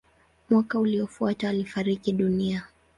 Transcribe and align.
Mwaka 0.49 0.79
uliofuata 0.79 1.49
alifariki 1.49 2.11
dunia. 2.13 2.67